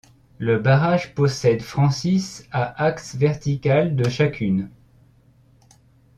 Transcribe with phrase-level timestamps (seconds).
[0.39, 4.71] Le barrage possède Francis à axe vertical de chacune.